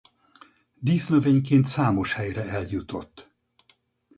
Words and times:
Dísznövényként 0.75 1.65
számos 1.65 2.13
helyre 2.13 2.45
eljutott. 2.45 3.29